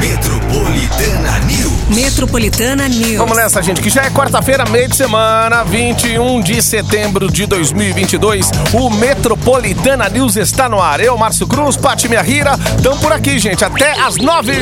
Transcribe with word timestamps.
Metropolitana 0.00 1.38
News. 1.40 1.70
Metropolitana 1.90 2.88
News. 2.88 3.18
Vamos 3.18 3.36
nessa, 3.36 3.60
gente, 3.62 3.82
que 3.82 3.90
já 3.90 4.02
é 4.02 4.10
quarta-feira, 4.10 4.64
meio 4.70 4.88
de 4.88 4.96
semana, 4.96 5.62
21 5.62 6.40
de 6.40 6.62
setembro 6.62 7.30
de 7.30 7.44
2022. 7.46 8.50
O 8.72 8.88
Metropolitana 8.88 10.08
News 10.08 10.36
está 10.36 10.68
no 10.70 10.80
ar. 10.80 11.00
Eu, 11.00 11.18
Márcio 11.18 11.46
Cruz, 11.46 11.76
Pati 11.76 12.08
Minha 12.08 12.22
Rira, 12.22 12.52
estão 12.76 12.96
por 12.98 13.12
aqui, 13.12 13.38
gente, 13.38 13.62
até 13.62 13.92
às 14.00 14.16
nove. 14.16 14.52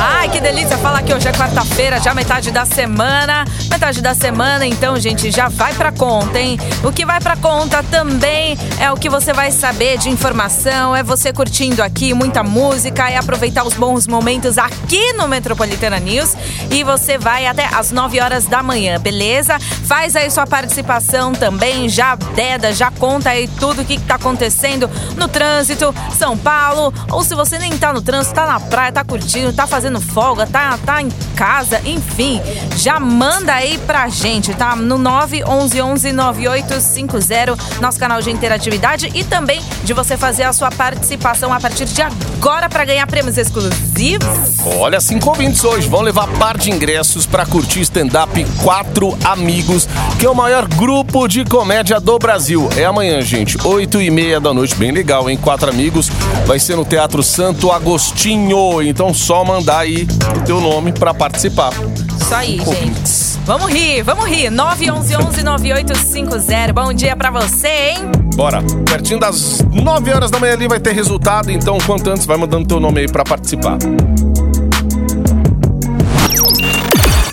Ai, 0.00 0.28
que 0.28 0.40
delícia 0.40 0.76
falar 0.76 1.02
que 1.02 1.14
hoje 1.14 1.28
é 1.28 1.32
quarta-feira, 1.32 1.98
já 1.98 2.12
metade 2.12 2.50
da 2.50 2.66
semana. 2.66 3.46
Metade 3.70 4.02
da 4.02 4.14
semana, 4.14 4.66
então, 4.66 4.98
gente, 4.98 5.30
já 5.30 5.48
vai 5.48 5.72
pra 5.74 5.92
conta, 5.92 6.38
hein? 6.38 6.58
O 6.84 6.92
que 6.92 7.06
vai 7.06 7.20
pra 7.20 7.36
conta 7.36 7.82
também 7.84 8.58
é 8.78 8.92
o 8.92 8.96
que 8.96 9.08
você 9.08 9.32
vai 9.32 9.50
saber 9.50 9.96
de 9.96 10.10
informação, 10.10 10.94
é 10.94 11.02
você 11.02 11.32
curtindo 11.32 11.82
aqui 11.82 12.12
muita 12.12 12.42
música, 12.42 13.08
é 13.08 13.16
aproveitar 13.16 13.64
os 13.64 13.74
bons 13.74 14.06
momentos 14.06 14.57
aqui 14.64 15.12
no 15.14 15.28
Metropolitana 15.28 15.98
News. 15.98 16.34
E 16.70 16.84
você 16.84 17.16
vai 17.16 17.46
até 17.46 17.66
às 17.66 17.90
9 17.90 18.20
horas 18.20 18.46
da 18.46 18.62
manhã, 18.62 18.98
beleza? 18.98 19.58
Faz 19.58 20.14
aí 20.16 20.30
sua 20.30 20.46
participação 20.46 21.32
também, 21.32 21.88
já 21.88 22.14
deda, 22.14 22.72
já 22.72 22.90
conta 22.90 23.30
aí 23.30 23.48
tudo 23.58 23.82
o 23.82 23.84
que 23.84 23.98
tá 24.00 24.16
acontecendo 24.16 24.90
no 25.16 25.28
trânsito, 25.28 25.94
São 26.16 26.36
Paulo, 26.36 26.92
ou 27.10 27.24
se 27.24 27.34
você 27.34 27.58
nem 27.58 27.76
tá 27.78 27.92
no 27.92 28.02
trânsito, 28.02 28.34
tá 28.34 28.46
na 28.46 28.60
praia, 28.60 28.92
tá 28.92 29.04
curtindo, 29.04 29.52
tá 29.52 29.66
fazendo 29.66 30.00
folga, 30.00 30.46
tá, 30.46 30.78
tá 30.84 31.00
em 31.00 31.08
casa, 31.34 31.80
enfim, 31.84 32.40
já 32.76 33.00
manda 33.00 33.54
aí 33.54 33.78
pra 33.78 34.08
gente, 34.08 34.52
tá? 34.54 34.76
No 34.76 34.98
911 34.98 36.12
9850, 36.12 37.56
nosso 37.80 37.98
canal 37.98 38.20
de 38.20 38.30
interatividade 38.30 39.10
e 39.14 39.24
também 39.24 39.62
de 39.84 39.92
você 39.92 40.16
fazer 40.16 40.44
a 40.44 40.52
sua 40.52 40.70
participação 40.70 41.52
a 41.52 41.60
partir 41.60 41.86
de 41.86 42.02
agora 42.02 42.68
para 42.68 42.84
ganhar 42.84 43.06
prêmios 43.06 43.38
exclusivos. 43.38 44.47
Olha, 44.78 45.00
cinco 45.00 45.30
ouvintes 45.30 45.64
hoje 45.64 45.88
vão 45.88 46.00
levar 46.00 46.26
par 46.38 46.56
de 46.56 46.70
ingressos 46.70 47.26
para 47.26 47.44
curtir 47.46 47.80
stand-up 47.80 48.44
Quatro 48.62 49.16
Amigos, 49.24 49.88
que 50.18 50.26
é 50.26 50.30
o 50.30 50.34
maior 50.34 50.66
grupo 50.66 51.26
de 51.28 51.44
comédia 51.44 51.98
do 52.00 52.18
Brasil. 52.18 52.68
É 52.76 52.84
amanhã, 52.84 53.20
gente, 53.22 53.56
oito 53.66 54.00
e 54.00 54.10
meia 54.10 54.40
da 54.40 54.52
noite, 54.52 54.74
bem 54.74 54.90
legal, 54.92 55.28
hein? 55.28 55.36
Quatro 55.36 55.70
Amigos, 55.70 56.10
vai 56.46 56.58
ser 56.58 56.76
no 56.76 56.84
Teatro 56.84 57.22
Santo 57.22 57.70
Agostinho, 57.72 58.82
então 58.82 59.12
só 59.14 59.44
mandar 59.44 59.78
aí 59.80 60.06
o 60.36 60.44
teu 60.44 60.60
nome 60.60 60.92
para 60.92 61.12
participar. 61.14 61.72
Isso 62.20 62.34
aí, 62.34 62.58
Cinco 62.58 62.72
gente. 62.72 62.84
ouvintes. 62.84 63.38
Vamos 63.46 63.72
rir, 63.72 64.02
vamos 64.02 64.26
rir. 64.26 64.50
911 64.50 65.42
9850. 65.42 66.72
Bom 66.74 66.92
dia 66.92 67.16
pra 67.16 67.30
você, 67.30 67.68
hein? 67.68 68.10
Bora, 68.34 68.62
pertinho 68.84 69.18
das 69.18 69.64
9 69.72 70.12
horas 70.12 70.30
da 70.30 70.38
manhã 70.38 70.52
ali 70.52 70.68
vai 70.68 70.78
ter 70.78 70.92
resultado, 70.92 71.50
então 71.50 71.78
quanto 71.86 72.10
antes 72.10 72.26
vai 72.26 72.36
mandando 72.36 72.68
teu 72.68 72.78
nome 72.78 73.00
aí 73.00 73.08
para 73.08 73.24
participar. 73.24 73.78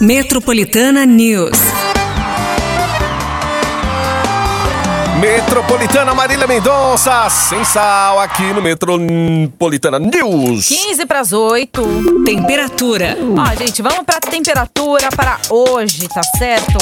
Metropolitana 0.01 1.05
News. 1.05 1.57
Metropolitana 5.19 6.13
Marília 6.13 6.45
Mendonça, 6.45 7.29
sem 7.29 7.63
sal, 7.63 8.19
aqui 8.19 8.43
no 8.53 8.61
Metropolitana 8.61 9.97
News. 9.97 10.67
15 10.67 11.05
pras 11.05 11.31
8. 11.31 11.81
Temperatura. 12.25 13.17
Ó, 13.37 13.55
gente, 13.55 13.81
vamos 13.81 14.03
pra 14.05 14.19
temperatura 14.19 15.09
para 15.15 15.39
hoje, 15.49 16.07
tá 16.09 16.21
certo? 16.37 16.77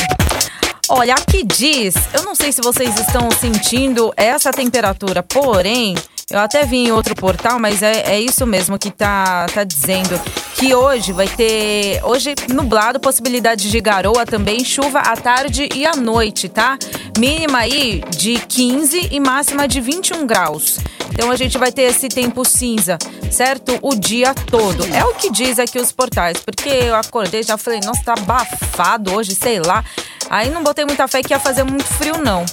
Olha, 0.90 1.14
aqui 1.14 1.44
diz, 1.46 1.94
eu 2.14 2.24
não 2.24 2.34
sei 2.34 2.52
se 2.52 2.62
vocês 2.62 3.00
estão 3.00 3.30
sentindo 3.32 4.12
essa 4.18 4.52
temperatura, 4.52 5.22
porém, 5.24 5.96
eu 6.30 6.40
até 6.40 6.66
vi 6.66 6.78
em 6.78 6.92
outro 6.92 7.16
portal, 7.16 7.60
mas 7.60 7.84
é, 7.84 8.14
é 8.14 8.20
isso 8.20 8.46
mesmo 8.46 8.80
que 8.80 8.90
tá, 8.90 9.46
tá 9.54 9.64
dizendo. 9.64 10.20
Que 10.56 10.74
hoje 10.74 11.12
vai 11.12 11.28
ter. 11.28 12.02
Hoje, 12.04 12.34
nublado, 12.50 13.00
possibilidade 13.00 13.70
de 13.70 13.82
garoa 13.82 14.26
também, 14.26 14.64
chuva 14.64 15.00
à 15.00 15.16
tarde 15.16 15.68
e 15.76 15.86
à 15.86 15.96
noite, 15.96 16.48
tá? 16.48 16.78
Mínima 17.18 17.60
aí 17.60 18.04
de 18.10 18.40
15 18.40 19.10
e 19.12 19.20
máxima 19.20 19.68
de 19.68 19.82
21 19.82 20.26
graus. 20.26 20.80
Então 21.12 21.30
a 21.30 21.36
gente 21.36 21.58
vai 21.58 21.72
ter 21.72 21.84
esse 21.84 22.08
tempo 22.10 22.44
cinza, 22.44 22.98
certo? 23.30 23.78
O 23.82 23.96
dia 23.96 24.34
todo. 24.34 24.84
É 24.96 25.06
o 25.06 25.14
que 25.14 25.30
diz 25.30 25.60
aqui 25.60 25.78
os 25.78 25.92
portais, 25.92 26.38
porque 26.40 26.70
eu 26.70 26.96
acordei 26.96 27.44
já 27.44 27.58
falei, 27.58 27.82
nossa, 27.84 28.04
tá 28.04 28.14
abafado 28.14 29.14
hoje, 29.14 29.36
sei 29.36 29.60
lá. 29.60 29.84
Aí 30.30 30.50
não 30.50 30.64
botei 30.64 30.86
muita 30.86 31.08
fé 31.08 31.22
que 31.22 31.34
ia 31.34 31.40
fazer 31.40 31.64
muito 31.64 31.86
frio, 31.86 32.18
não. 32.18 32.46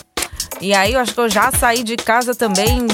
E 0.61 0.75
aí 0.75 0.93
eu 0.93 1.00
acho 1.00 1.15
que 1.15 1.21
eu 1.21 1.28
já 1.28 1.50
saí 1.50 1.83
de 1.83 1.97
casa 1.97 2.34
também 2.34 2.87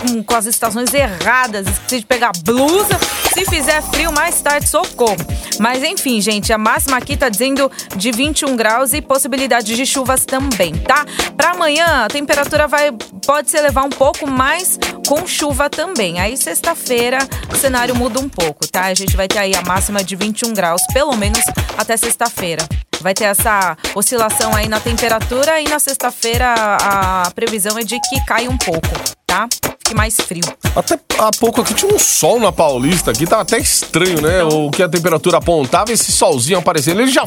com, 0.00 0.22
com 0.22 0.34
as 0.34 0.46
estações 0.46 0.92
erradas. 0.94 1.66
Esqueci 1.66 2.00
de 2.00 2.06
pegar 2.06 2.32
blusa. 2.44 2.98
Se 3.34 3.44
fizer 3.44 3.80
frio, 3.82 4.12
mais 4.12 4.40
tarde, 4.40 4.68
socorro. 4.68 5.16
Mas 5.58 5.82
enfim, 5.82 6.20
gente, 6.20 6.52
a 6.52 6.58
máxima 6.58 6.96
aqui 6.96 7.16
tá 7.16 7.28
dizendo 7.28 7.70
de 7.96 8.10
21 8.10 8.56
graus 8.56 8.92
e 8.92 9.00
possibilidade 9.00 9.74
de 9.74 9.86
chuvas 9.86 10.24
também, 10.24 10.74
tá? 10.74 11.04
Pra 11.36 11.50
amanhã, 11.50 12.04
a 12.04 12.08
temperatura 12.08 12.66
vai 12.66 12.92
pode 13.26 13.50
se 13.50 13.56
elevar 13.56 13.84
um 13.84 13.90
pouco, 13.90 14.26
mas 14.26 14.78
com 15.06 15.26
chuva 15.26 15.70
também. 15.70 16.20
Aí 16.20 16.36
sexta-feira 16.36 17.18
o 17.52 17.56
cenário 17.56 17.94
muda 17.94 18.18
um 18.20 18.28
pouco, 18.28 18.66
tá? 18.66 18.84
A 18.84 18.94
gente 18.94 19.16
vai 19.16 19.28
ter 19.28 19.38
aí 19.38 19.54
a 19.54 19.62
máxima 19.62 20.02
de 20.02 20.16
21 20.16 20.52
graus, 20.52 20.82
pelo 20.92 21.16
menos 21.16 21.40
até 21.78 21.96
sexta-feira. 21.96 22.66
Vai 23.00 23.14
ter 23.14 23.24
essa 23.24 23.76
oscilação 23.94 24.54
aí 24.54 24.68
na 24.68 24.78
temperatura 24.78 25.60
e 25.60 25.64
na 25.64 25.78
sexta-feira 25.78 26.54
a 26.54 27.30
previsão 27.34 27.78
é 27.78 27.82
de 27.82 27.98
que 27.98 28.24
cai 28.26 28.46
um 28.46 28.58
pouco, 28.58 28.88
tá? 29.26 29.48
Fique 29.78 29.94
mais 29.94 30.16
frio. 30.16 30.44
Até 30.76 30.98
há 31.18 31.30
pouco 31.38 31.62
aqui 31.62 31.72
tinha 31.72 31.92
um 31.92 31.98
sol 31.98 32.38
na 32.38 32.52
Paulista 32.52 33.10
aqui, 33.10 33.26
tava 33.26 33.42
até 33.42 33.58
estranho, 33.58 34.20
né? 34.20 34.44
O 34.44 34.70
que 34.70 34.82
a 34.82 34.88
temperatura 34.88 35.38
apontava, 35.38 35.92
esse 35.92 36.12
solzinho 36.12 36.58
aparecendo, 36.58 37.00
ele 37.00 37.10
já, 37.10 37.24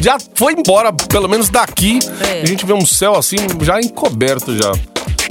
já 0.00 0.18
foi 0.34 0.54
embora, 0.54 0.92
pelo 0.92 1.28
menos 1.28 1.48
daqui. 1.50 2.00
É. 2.28 2.42
A 2.42 2.46
gente 2.46 2.66
vê 2.66 2.72
um 2.72 2.84
céu 2.84 3.16
assim, 3.16 3.36
já 3.62 3.80
encoberto 3.80 4.56
já. 4.56 4.72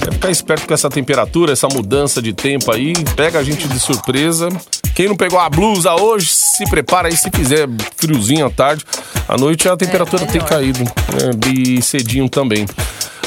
É 0.08 0.12
ficar 0.12 0.30
esperto 0.30 0.66
com 0.66 0.74
essa 0.74 0.88
temperatura, 0.88 1.52
essa 1.52 1.68
mudança 1.68 2.22
de 2.22 2.32
tempo 2.32 2.72
aí, 2.72 2.92
pega 3.14 3.38
a 3.38 3.42
gente 3.42 3.68
de 3.68 3.78
surpresa. 3.78 4.48
Quem 4.96 5.08
não 5.08 5.14
pegou 5.14 5.38
a 5.38 5.50
blusa 5.50 5.94
hoje, 5.94 6.30
se 6.32 6.64
prepara 6.70 7.08
aí 7.08 7.16
se 7.16 7.30
fizer 7.30 7.68
friozinho 7.98 8.46
à 8.46 8.50
tarde. 8.50 8.82
À 9.28 9.36
noite 9.36 9.68
a 9.68 9.76
temperatura 9.76 10.24
tem 10.24 10.40
melhor. 10.40 10.48
caído, 10.48 10.78
né? 10.80 11.50
E 11.52 11.82
cedinho 11.82 12.30
também. 12.30 12.64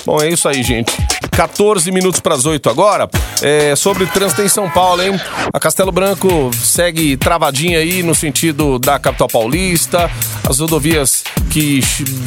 Bom, 0.09 0.23
é 0.23 0.29
isso 0.29 0.49
aí, 0.49 0.63
gente. 0.63 0.91
14 1.33 1.91
minutos 1.91 2.19
para 2.19 2.33
as 2.33 2.43
8 2.43 2.67
agora. 2.67 3.07
É, 3.43 3.75
sobre 3.75 4.07
trânsito 4.07 4.41
em 4.41 4.49
São 4.49 4.67
Paulo, 4.67 5.03
hein? 5.03 5.11
A 5.53 5.59
Castelo 5.59 5.91
Branco 5.91 6.49
segue 6.51 7.15
travadinha 7.15 7.77
aí 7.77 8.01
no 8.01 8.15
sentido 8.15 8.79
da 8.79 8.97
capital 8.97 9.27
paulista. 9.27 10.09
As 10.49 10.59
rodovias 10.59 11.23
que 11.51 11.79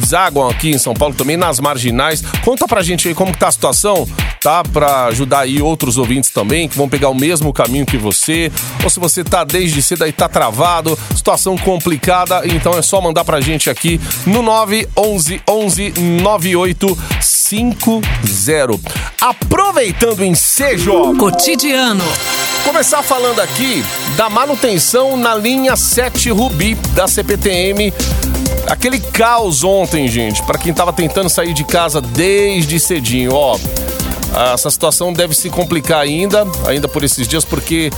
zaguam 0.05 0.47
aqui 0.47 0.69
em 0.69 0.77
São 0.77 0.93
Paulo 0.93 1.13
também 1.13 1.35
nas 1.35 1.59
marginais. 1.59 2.23
Conta 2.45 2.65
pra 2.69 2.81
gente 2.81 3.09
aí 3.09 3.13
como 3.13 3.33
que 3.33 3.37
tá 3.37 3.49
a 3.49 3.51
situação, 3.51 4.07
tá? 4.41 4.63
Pra 4.63 5.07
ajudar 5.07 5.41
aí 5.41 5.61
outros 5.61 5.97
ouvintes 5.97 6.29
também 6.29 6.69
que 6.69 6.77
vão 6.77 6.87
pegar 6.87 7.09
o 7.09 7.13
mesmo 7.13 7.51
caminho 7.51 7.85
que 7.85 7.97
você. 7.97 8.49
Ou 8.81 8.89
se 8.89 8.97
você 8.97 9.25
tá 9.25 9.43
desde 9.43 9.83
cedo 9.83 10.05
aí, 10.05 10.13
tá 10.13 10.29
travado, 10.29 10.97
situação 11.13 11.57
complicada, 11.57 12.43
então 12.45 12.77
é 12.77 12.81
só 12.81 13.01
mandar 13.01 13.25
pra 13.25 13.41
gente 13.41 13.69
aqui 13.69 13.99
no 14.25 14.41
911 14.41 15.41
11 15.49 15.93
9850. 17.51 18.79
Aproveitando 19.21 20.19
o 20.19 20.23
ensejo, 20.23 21.13
Cotidiano. 21.17 22.03
Começar 22.63 23.03
falando 23.03 23.41
aqui 23.41 23.83
da 24.15 24.29
manutenção 24.29 25.17
na 25.17 25.35
linha 25.35 25.75
7 25.75 26.29
Rubi 26.31 26.75
da 26.95 27.05
CPTM. 27.05 27.93
Aquele 28.69 28.97
caos 28.97 29.63
ontem, 29.63 30.07
gente, 30.07 30.41
para 30.43 30.57
quem 30.57 30.73
tava 30.73 30.93
tentando 30.93 31.29
sair 31.29 31.53
de 31.53 31.65
casa 31.65 31.99
desde 31.99 32.79
cedinho, 32.79 33.33
ó. 33.33 33.59
Essa 34.53 34.71
situação 34.71 35.11
deve 35.11 35.35
se 35.35 35.49
complicar 35.49 35.99
ainda, 35.99 36.47
ainda 36.65 36.87
por 36.87 37.03
esses 37.03 37.27
dias, 37.27 37.43
porque 37.43 37.91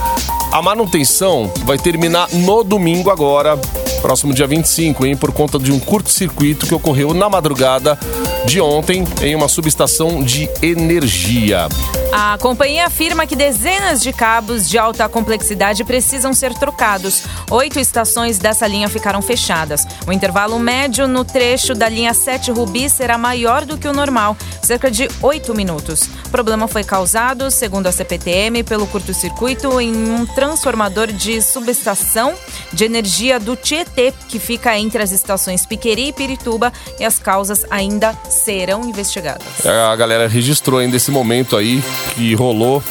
a 0.51 0.61
manutenção 0.61 1.51
vai 1.65 1.77
terminar 1.77 2.27
no 2.33 2.63
domingo 2.63 3.09
agora, 3.11 3.57
próximo 4.01 4.33
dia 4.33 4.47
25, 4.47 5.05
hein, 5.05 5.15
por 5.15 5.31
conta 5.31 5.57
de 5.59 5.71
um 5.71 5.79
curto-circuito 5.79 6.65
que 6.65 6.75
ocorreu 6.75 7.13
na 7.13 7.29
madrugada 7.29 7.97
de 8.45 8.61
ontem 8.61 9.03
em 9.21 9.35
uma 9.35 9.47
subestação 9.47 10.23
de 10.23 10.49
energia. 10.61 11.67
A 12.17 12.37
companhia 12.37 12.85
afirma 12.85 13.27
que 13.27 13.35
dezenas 13.35 14.01
de 14.01 14.13
cabos 14.13 14.69
de 14.69 14.77
alta 14.77 15.09
complexidade 15.09 15.83
precisam 15.83 16.33
ser 16.33 16.53
trocados. 16.53 17.23
Oito 17.51 17.77
estações 17.77 18.37
dessa 18.37 18.65
linha 18.65 18.87
ficaram 18.87 19.21
fechadas. 19.21 19.85
O 20.07 20.13
intervalo 20.13 20.57
médio 20.57 21.09
no 21.09 21.25
trecho 21.25 21.75
da 21.75 21.89
linha 21.89 22.13
7 22.13 22.51
Rubi 22.51 22.89
será 22.89 23.17
maior 23.17 23.65
do 23.65 23.77
que 23.77 23.85
o 23.85 23.91
normal, 23.91 24.37
cerca 24.63 24.89
de 24.89 25.09
oito 25.21 25.53
minutos. 25.53 26.07
O 26.25 26.29
problema 26.29 26.69
foi 26.69 26.85
causado, 26.85 27.51
segundo 27.51 27.87
a 27.87 27.91
CPTM, 27.91 28.63
pelo 28.63 28.87
curto-circuito 28.87 29.81
em 29.81 29.93
um 29.93 30.25
transformador 30.25 31.07
de 31.07 31.41
subestação 31.41 32.33
de 32.71 32.85
energia 32.85 33.41
do 33.41 33.57
Tietê, 33.57 34.13
que 34.29 34.39
fica 34.39 34.77
entre 34.79 35.03
as 35.03 35.11
estações 35.11 35.65
Piqueri 35.65 36.07
e 36.07 36.13
Pirituba, 36.13 36.71
e 36.97 37.03
as 37.03 37.19
causas 37.19 37.65
ainda 37.69 38.15
serão 38.29 38.85
investigadas. 38.85 39.65
A 39.65 39.95
galera 39.97 40.29
registrou 40.29 40.79
ainda 40.79 40.95
esse 40.95 41.11
momento 41.11 41.57
aí 41.57 41.83
que 42.13 42.33
rolou 42.35 42.81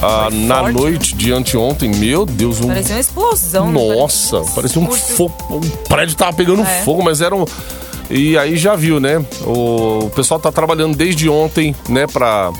ah, 0.00 0.28
na 0.32 0.60
forte, 0.60 0.74
noite 0.74 1.14
de 1.14 1.32
anteontem. 1.32 1.90
Meu 1.94 2.24
Deus, 2.24 2.60
um. 2.60 2.68
Parecia 2.68 2.94
uma 2.94 3.00
explosão. 3.00 3.72
né? 3.72 3.96
Nossa, 3.96 4.40
parecia 4.54 4.80
um 4.80 4.86
curto. 4.86 5.02
fogo. 5.02 5.34
Um 5.50 5.60
prédio 5.88 6.16
tava 6.16 6.32
pegando 6.36 6.62
É. 6.62 6.82
fogo, 6.84 7.02
mas 7.02 7.20
era 7.20 7.34
um. 7.34 7.44
E 8.10 8.38
aí 8.38 8.56
já 8.56 8.74
viu, 8.74 8.98
né? 9.00 9.24
O, 9.44 10.10
pessoal 10.14 10.40
tá 10.40 10.50
trabalhando 10.50 10.96
desde 10.96 11.28
ontem, 11.28 11.76
né, 11.88 12.06
pra, 12.06 12.50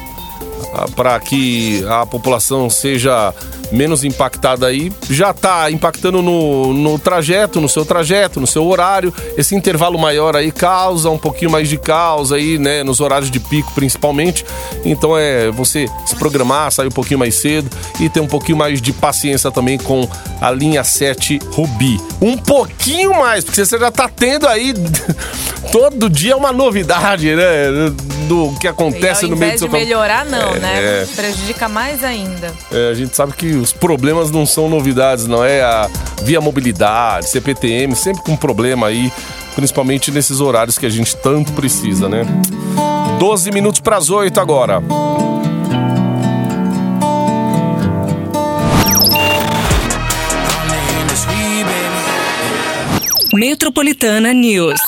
para 0.95 1.19
que 1.21 1.83
a 1.89 2.05
população 2.05 2.69
seja 2.69 3.33
menos 3.73 4.05
impactada 4.05 4.67
aí. 4.67 4.93
Já 5.11 5.33
tá 5.33 5.71
impactando 5.71 6.23
no, 6.23 6.73
no 6.73 6.99
trajeto, 6.99 7.61
no 7.61 7.69
seu 7.69 7.85
trajeto, 7.85 8.41
no 8.41 8.47
seu 8.47 8.67
horário. 8.67 9.13
Esse 9.37 9.55
intervalo 9.55 9.99
maior 9.99 10.37
aí 10.37 10.51
causa 10.53 11.11
um 11.11 11.19
pouquinho 11.19 11.51
mais 11.51 11.69
de 11.69 11.79
causa 11.79 12.37
aí, 12.37 12.59
né, 12.59 12.83
nos 12.83 13.01
horários 13.01 13.31
de 13.31 13.41
pico 13.41 13.73
principalmente. 13.75 14.45
Então 14.85 15.17
é 15.17 15.51
você 15.51 15.87
se 16.07 16.17
programar, 16.17 16.71
sair 16.73 16.89
um 16.89 16.93
pouquinho 16.93 17.19
mais 17.21 17.35
cedo 17.35 17.69
e 18.01 18.09
ter 18.09 18.21
um 18.21 18.27
pouquinho 18.27 18.59
mais 18.59 18.81
de 18.81 18.93
paciência 18.93 19.51
também 19.51 19.79
com 19.79 20.09
a 20.41 20.51
linha 20.51 20.85
7 20.85 21.39
Rubi. 21.53 22.01
Um 22.21 22.37
pouquinho 22.37 23.15
mais, 23.19 23.45
porque 23.45 23.65
você 23.65 23.79
já 23.79 23.91
tá 23.91 24.09
tendo 24.09 24.49
aí 24.49 24.75
todo 25.71 26.11
dia 26.11 26.37
uma 26.37 26.53
novidade, 26.53 27.35
né, 27.35 27.67
do 28.27 28.53
que 28.61 28.67
acontece 28.67 29.27
no 29.27 29.37
meio 29.37 29.53
do 29.53 29.55
de 29.55 29.59
seu 29.61 29.69
campo. 29.69 29.79
melhorar, 29.85 30.25
não, 30.25 30.55
É, 30.55 30.59
né? 30.59 31.03
é. 31.03 31.07
Prejudica 31.15 31.69
mais 31.69 32.03
ainda. 32.03 32.53
É, 32.73 32.91
a 32.91 32.95
gente 32.95 33.15
sabe 33.15 33.33
que 33.35 33.47
os 33.55 33.73
problemas 33.73 34.31
não 34.31 34.45
são 34.45 34.69
novidades, 34.69 35.27
não 35.27 35.45
é 35.45 35.63
a 35.63 35.89
via 36.23 36.41
mobilidade, 36.41 37.29
CPTM, 37.31 37.95
sempre 37.95 38.23
com 38.25 38.37
problema 38.37 38.89
aí, 38.89 39.13
principalmente 39.55 40.11
nesses 40.11 40.41
horários 40.41 40.77
que 40.77 40.87
a 40.87 40.91
gente 40.91 41.17
tanto 41.17 41.53
precisa, 41.53 42.09
né? 42.09 42.25
12 43.21 43.51
minutos 43.53 43.81
para 43.81 43.97
as 43.97 44.11
8 44.11 44.41
agora. 44.41 44.81
Metropolitana 53.39 54.33
News. 54.35 54.81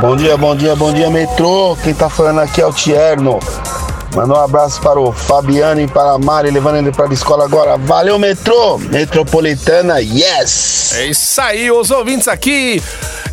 Bom 0.00 0.16
dia, 0.16 0.38
bom 0.38 0.56
dia, 0.56 0.74
bom 0.74 0.90
dia, 0.90 1.10
metrô. 1.10 1.76
Quem 1.84 1.92
tá 1.92 2.08
falando 2.08 2.40
aqui 2.40 2.62
é 2.62 2.66
o 2.66 2.72
Tierno. 2.72 3.38
Manda 4.16 4.32
um 4.32 4.42
abraço 4.42 4.80
para 4.80 4.98
o 4.98 5.12
Fabiano 5.12 5.78
e 5.78 5.86
para 5.86 6.12
a 6.12 6.18
Mari, 6.18 6.50
levando 6.50 6.76
ele 6.76 6.90
para 6.90 7.10
a 7.10 7.12
escola 7.12 7.44
agora. 7.44 7.76
Valeu, 7.76 8.18
metrô! 8.18 8.78
Metropolitana, 8.78 10.00
yes! 10.00 10.94
É 10.94 11.06
isso 11.08 11.38
aí, 11.42 11.70
os 11.70 11.90
ouvintes 11.90 12.26
aqui. 12.26 12.82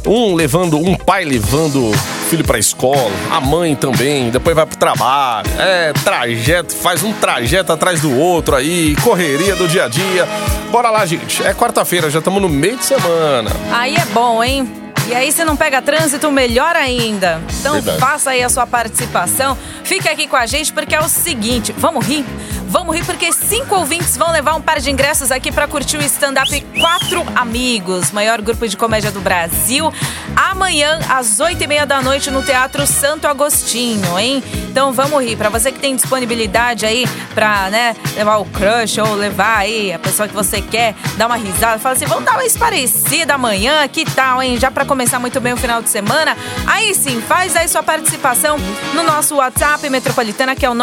Um 0.06 0.36
levando, 0.36 0.78
um 0.78 0.98
pai 0.98 1.24
levando 1.24 1.94
filho 2.26 2.44
pra 2.44 2.58
escola, 2.60 3.12
a 3.32 3.40
mãe 3.40 3.76
também, 3.76 4.30
depois 4.30 4.56
vai 4.56 4.66
pro 4.66 4.78
trabalho. 4.78 5.48
É, 5.58 5.94
trajeto, 6.04 6.76
faz 6.76 7.04
um 7.04 7.14
trajeto 7.14 7.72
atrás 7.72 8.02
do 8.02 8.18
outro 8.18 8.56
aí, 8.56 8.96
correria 8.98 9.56
do 9.56 9.68
dia 9.68 9.86
a 9.86 9.88
dia. 9.88 10.28
Bora 10.72 10.90
lá, 10.90 11.06
gente. 11.06 11.42
É 11.46 11.54
quarta-feira, 11.54 12.10
já 12.10 12.20
estamos 12.20 12.42
no 12.42 12.50
meio 12.50 12.78
de 12.78 12.86
semana. 12.86 13.50
Aí 13.72 13.96
é 13.96 14.06
bom, 14.08 14.44
hein? 14.44 14.70
E 15.08 15.14
aí, 15.14 15.32
se 15.32 15.46
não 15.46 15.56
pega 15.56 15.84
trânsito, 15.84 16.32
melhor 16.32 16.76
ainda. 16.76 17.40
Então, 17.60 17.74
Verdade. 17.76 18.00
faça 18.00 18.32
aí 18.32 18.42
a 18.42 18.50
sua 18.50 18.66
participação. 18.66 19.56
Fique 19.84 20.10
aqui 20.10 20.28
com 20.28 20.36
a 20.36 20.48
gente, 20.48 20.74
porque 20.74 20.96
é 20.96 21.00
o 21.00 21.08
seguinte: 21.08 21.74
vamos 21.78 22.04
rir? 22.06 22.26
Vamos 22.76 22.94
rir 22.94 23.06
porque 23.06 23.32
cinco 23.32 23.74
ouvintes 23.74 24.18
vão 24.18 24.34
levar 24.34 24.54
um 24.54 24.62
par 24.62 24.82
de 24.82 24.92
ingressos 24.92 25.32
aqui 25.32 25.50
para 25.50 25.66
curtir 25.66 25.96
o 25.96 26.02
stand-up 26.02 26.60
Quatro 26.78 27.26
Amigos, 27.34 28.12
maior 28.12 28.42
grupo 28.42 28.68
de 28.68 28.76
comédia 28.76 29.14
do 29.14 29.22
Brasil. 29.22 29.94
Amanhã, 30.36 31.00
às 31.08 31.40
oito 31.40 31.64
e 31.64 31.68
meia 31.68 31.86
da 31.86 32.02
noite, 32.02 32.30
no 32.30 32.44
Teatro 32.44 32.86
Santo 32.86 33.30
Agostinho, 33.30 34.20
hein? 34.20 34.44
Então 34.70 34.92
vamos 34.92 35.24
rir. 35.24 35.38
Para 35.38 35.48
você 35.48 35.72
que 35.72 35.80
tem 35.80 35.96
disponibilidade 35.96 36.86
aí 36.86 37.08
pra, 37.34 37.70
né, 37.70 37.96
levar 38.14 38.40
o 38.40 38.46
crush 38.46 38.98
ou 38.98 39.16
levar 39.16 39.60
aí 39.60 39.94
a 39.94 40.00
pessoa 40.00 40.28
que 40.28 40.34
você 40.34 40.62
quer, 40.62 40.96
dar 41.16 41.28
uma 41.28 41.38
risada, 41.38 41.80
fala 41.80 41.96
assim, 41.96 42.06
vamos 42.06 42.26
dar 42.26 42.34
uma 42.34 42.44
esparecida 42.44 43.36
amanhã, 43.36 43.88
que 43.88 44.04
tal, 44.04 44.44
hein? 44.44 44.60
Já 44.60 44.70
pra 44.70 44.84
começar 44.84 45.18
muito 45.18 45.40
bem 45.40 45.54
o 45.54 45.58
final 45.58 45.82
de 45.82 45.90
semana. 45.90 46.36
Aí 46.68 46.94
sim, 46.94 47.22
faz 47.22 47.56
aí 47.56 47.70
sua 47.70 47.84
participação 47.84 48.58
no 48.94 49.04
nosso 49.04 49.36
WhatsApp 49.36 49.90
Metropolitana, 49.90 50.54
que 50.58 50.66
é 50.66 50.70
o 50.70 50.74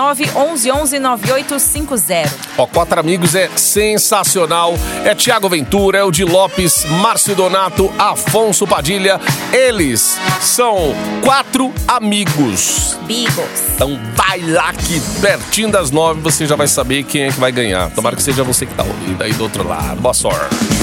911-9850. 1.86 2.32
Ó, 2.58 2.66
Quatro 2.66 3.00
Amigos 3.00 3.34
é 3.34 3.48
sensacional. 3.56 4.74
É 5.04 5.14
Tiago 5.14 5.48
Ventura, 5.48 5.98
é 5.98 6.02
o 6.02 6.10
de 6.10 6.24
Lopes, 6.24 6.84
Márcio 6.84 7.34
Donato, 7.34 7.92
Afonso 7.98 8.66
Padilha. 8.66 9.20
Eles 9.52 10.18
são 10.40 10.94
quatro 11.22 11.72
amigos. 11.86 12.98
Bigos. 13.06 13.44
Então 13.74 13.98
vai 14.14 14.40
lá 14.40 14.72
que 14.72 15.00
pertinho 15.20 15.70
das 15.70 15.90
nove 15.90 16.20
você 16.20 16.46
já 16.46 16.56
vai 16.56 16.68
saber 16.68 17.02
quem 17.04 17.24
é 17.24 17.32
que 17.32 17.40
vai 17.40 17.52
ganhar. 17.52 17.90
Tomara 17.90 18.16
que 18.16 18.22
seja 18.22 18.42
você 18.42 18.66
que 18.66 18.74
tá 18.74 18.82
ouvindo 18.82 19.22
aí 19.22 19.32
do 19.32 19.42
outro 19.42 19.66
lado. 19.66 20.00
Boa 20.00 20.14
sorte. 20.14 20.81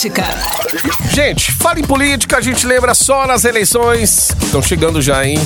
Política. 0.00 0.24
Gente, 1.12 1.52
fala 1.52 1.78
em 1.78 1.84
política, 1.84 2.38
a 2.38 2.40
gente 2.40 2.66
lembra 2.66 2.94
só 2.94 3.26
nas 3.26 3.44
eleições. 3.44 4.30
Estão 4.40 4.62
chegando 4.62 5.02
já, 5.02 5.26
hein? 5.26 5.38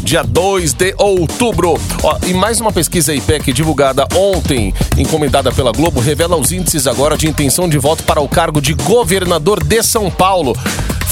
Dia 0.00 0.22
2 0.22 0.74
de 0.74 0.94
outubro. 0.96 1.74
Ó, 2.04 2.16
e 2.24 2.32
mais 2.32 2.60
uma 2.60 2.70
pesquisa 2.70 3.12
IPEC 3.12 3.52
divulgada 3.52 4.06
ontem, 4.14 4.72
encomendada 4.96 5.50
pela 5.50 5.72
Globo, 5.72 5.98
revela 5.98 6.36
os 6.36 6.52
índices 6.52 6.86
agora 6.86 7.16
de 7.16 7.26
intenção 7.26 7.68
de 7.68 7.78
voto 7.78 8.04
para 8.04 8.20
o 8.20 8.28
cargo 8.28 8.60
de 8.60 8.74
governador 8.74 9.60
de 9.64 9.82
São 9.82 10.08
Paulo. 10.08 10.54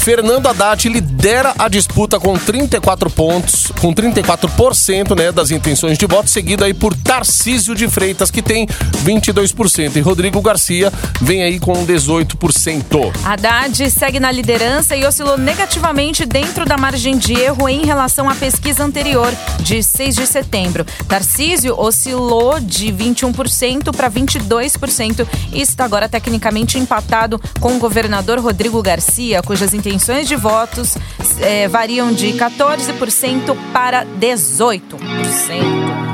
Fernando 0.05 0.45
Haddad 0.45 0.87
lidera 0.87 1.55
a 1.57 1.67
disputa 1.67 2.19
com 2.19 2.37
34 2.37 3.09
pontos, 3.09 3.71
com 3.81 3.91
34% 3.91 5.17
né, 5.17 5.31
das 5.31 5.49
intenções 5.49 5.97
de 5.97 6.05
voto, 6.05 6.29
seguido 6.29 6.63
aí 6.63 6.75
por 6.75 6.95
Tarcísio 6.95 7.73
de 7.73 7.87
Freitas, 7.87 8.29
que 8.29 8.39
tem 8.39 8.67
22%. 9.03 9.95
E 9.95 10.01
Rodrigo 10.01 10.39
Garcia 10.43 10.93
vem 11.19 11.41
aí 11.41 11.59
com 11.59 11.73
18%. 11.87 13.13
Haddad 13.25 13.89
segue 13.89 14.19
na 14.19 14.31
liderança 14.31 14.95
e 14.95 15.03
oscilou 15.07 15.39
negativamente 15.39 16.23
dentro 16.23 16.67
da 16.67 16.77
margem 16.77 17.17
de 17.17 17.33
erro 17.33 17.67
em 17.67 17.83
relação 17.83 18.29
à 18.29 18.35
pesquisa 18.35 18.83
anterior, 18.83 19.33
de 19.61 19.81
6 19.81 20.17
de 20.17 20.27
setembro. 20.27 20.85
Tarcísio 21.07 21.73
oscilou 21.79 22.59
de 22.59 22.93
21% 22.93 23.91
para 23.91 24.11
22% 24.11 25.27
e 25.51 25.61
está 25.61 25.83
agora 25.83 26.07
tecnicamente 26.07 26.77
empatado 26.77 27.41
com 27.59 27.75
o 27.75 27.79
governador 27.79 28.37
Rodrigo 28.37 28.83
Garcia, 28.83 29.41
cujas 29.41 29.73
intenções 29.73 29.94
de 29.97 30.35
votos 30.35 30.97
eh, 31.39 31.67
variam 31.69 32.11
de 32.11 32.33
14% 32.33 33.55
para 33.71 34.05
18%. 34.05 34.81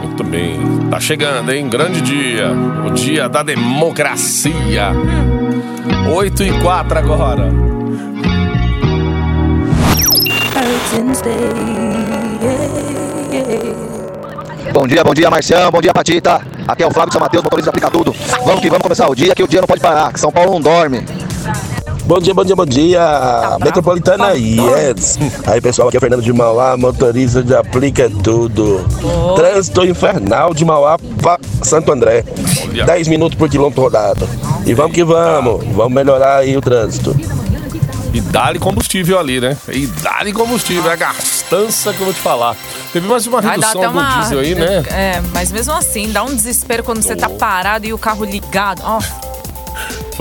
Muito 0.04 0.24
bem. 0.24 0.60
Tá 0.90 1.00
chegando, 1.00 1.52
hein? 1.52 1.68
Grande 1.68 2.00
dia. 2.02 2.52
O 2.86 2.92
dia 2.92 3.28
da 3.28 3.42
democracia. 3.42 4.92
8 6.14 6.44
e 6.44 6.62
4 6.62 7.00
agora. 7.00 7.52
Bom 14.74 14.88
dia, 14.88 15.04
bom 15.04 15.14
dia, 15.14 15.30
Marcião, 15.30 15.72
bom 15.72 15.82
dia, 15.82 15.94
Patita. 15.94 16.42
Aqui 16.68 16.84
é 16.84 16.88
o 16.88 16.92
Flávio 16.92 17.10
de 17.10 17.14
São 17.14 17.22
Mateus, 17.22 17.44
motorista 17.44 17.72
aplica 17.72 17.90
tudo. 17.90 18.16
Vamos 18.46 18.62
que 18.62 18.70
vamos 18.70 18.84
começar 18.84 19.10
o 19.10 19.16
dia, 19.16 19.34
que 19.34 19.44
o 19.44 19.48
dia 19.48 19.60
não 19.60 19.68
pode 19.68 19.82
parar, 19.82 20.14
que 20.14 20.20
São 20.20 20.32
Paulo 20.32 20.52
não 20.52 20.62
dorme. 20.62 21.04
Bom 22.12 22.20
dia, 22.20 22.34
bom 22.34 22.44
dia, 22.44 22.56
bom 22.58 22.66
dia. 22.66 23.58
Metropolitana, 23.64 24.34
yes. 24.34 25.18
Aí, 25.48 25.62
pessoal, 25.62 25.88
aqui 25.88 25.96
é 25.96 25.98
o 25.98 26.02
Fernando 26.02 26.22
de 26.22 26.34
Mauá, 26.34 26.76
motorista 26.76 27.42
de 27.42 27.56
Aplica 27.56 28.10
Tudo. 28.10 28.86
Trânsito 29.38 29.86
infernal 29.86 30.54
de 30.54 30.66
Mauá 30.66 30.98
para 31.22 31.40
Santo 31.64 31.90
André. 31.90 32.26
Olha. 32.68 32.84
10 32.84 33.08
minutos 33.08 33.38
por 33.38 33.48
quilômetro 33.50 33.82
rodado. 33.82 34.28
E 34.66 34.74
vamos 34.74 34.92
que 34.92 35.06
vamos, 35.06 35.64
vamos 35.68 35.94
melhorar 35.94 36.40
aí 36.40 36.58
o 36.58 36.60
trânsito. 36.60 37.16
E 38.14 38.20
dá-lhe 38.20 38.60
combustível 38.60 39.18
ali, 39.18 39.40
né? 39.40 39.56
E 39.70 39.88
dá-lhe 39.88 40.34
combustível. 40.34 40.92
É 40.92 40.96
a 40.96 40.98
gastança 40.98 41.94
que 41.94 42.02
eu 42.02 42.06
vou 42.08 42.14
te 42.14 42.20
falar. 42.20 42.58
Teve 42.92 43.08
mais 43.08 43.26
uma 43.26 43.40
Vai 43.40 43.52
redução 43.52 43.84
do 43.84 43.90
uma. 43.90 44.20
diesel 44.20 44.40
aí, 44.40 44.54
né? 44.54 44.84
É, 44.90 45.22
mas 45.34 45.50
mesmo 45.50 45.72
assim, 45.72 46.12
dá 46.12 46.24
um 46.24 46.36
desespero 46.36 46.84
quando 46.84 47.02
você 47.02 47.16
tá 47.16 47.30
parado 47.30 47.86
e 47.86 47.94
o 47.94 47.98
carro 47.98 48.26
ligado. 48.26 48.82
Ó, 48.84 49.00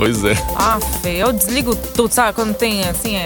Pois 0.01 0.23
é. 0.23 0.35
Ah, 0.55 0.79
Fê, 1.03 1.17
eu 1.17 1.31
desligo 1.31 1.75
tudo, 1.75 2.11
sabe? 2.11 2.33
Quando 2.33 2.55
tem, 2.55 2.81
assim, 2.89 3.15
é, 3.15 3.25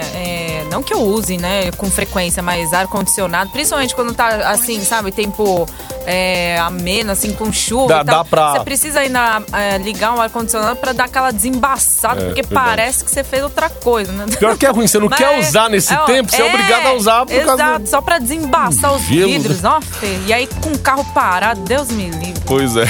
é, 0.63 0.67
não 0.69 0.83
que 0.83 0.93
eu 0.93 0.99
use, 0.99 1.37
né, 1.37 1.71
com 1.77 1.89
frequência, 1.89 2.43
mas 2.43 2.73
ar-condicionado, 2.73 3.49
principalmente 3.51 3.95
quando 3.95 4.13
tá, 4.13 4.27
assim, 4.51 4.83
sabe, 4.83 5.09
tempo 5.09 5.65
é, 6.05 6.57
ameno, 6.59 7.13
assim, 7.13 7.31
com 7.33 7.49
chuva 7.53 7.87
Dá- 7.87 8.01
e 8.01 8.05
tal. 8.05 8.15
dá 8.17 8.25
pra- 8.25 8.51
Você 8.55 8.59
precisa 8.65 8.99
ainda 8.99 9.41
é, 9.53 9.77
ligar 9.77 10.13
um 10.15 10.21
ar-condicionado 10.21 10.75
pra 10.75 10.91
dar 10.91 11.05
aquela 11.05 11.31
desembaçada, 11.31 12.21
É, 12.21 12.25
porque 12.25 12.41
verdade. 12.41 12.65
parece 12.67 13.05
que 13.05 13.09
você 13.11 13.23
fez 13.23 13.41
outra 13.41 13.69
coisa, 13.69 14.11
né? 14.11 14.25
Pior 14.37 14.57
que 14.57 14.65
é 14.65 14.69
ruim, 14.69 14.85
você 14.85 14.99
não 14.99 15.07
Mas 15.15 15.17
quer 15.17 15.39
usar 15.39 15.69
nesse 15.69 15.93
ó, 15.93 16.03
tempo, 16.03 16.29
você 16.29 16.41
é 16.41 16.45
obrigado 16.45 16.87
a 16.87 16.93
usar 16.95 17.25
por 17.25 17.31
exato, 17.33 17.57
causa 17.57 17.79
do- 17.79 17.87
só 17.89 18.01
pra 18.01 18.19
desembaçar 18.19 18.93
os 18.93 19.01
gelo, 19.03 19.31
vidros, 19.31 19.63
ó, 19.63 19.79
Fê. 19.79 20.19
E 20.27 20.33
aí 20.33 20.45
com 20.61 20.71
o 20.73 20.79
carro 20.79 21.05
parado, 21.13 21.61
Deus 21.61 21.87
me 21.89 22.09
livre. 22.09 22.33
Pois 22.45 22.75
é. 22.75 22.85